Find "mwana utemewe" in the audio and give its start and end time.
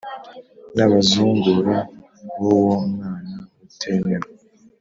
2.91-4.27